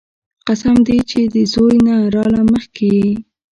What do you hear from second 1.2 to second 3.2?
د زوى نه راله مخکې يې.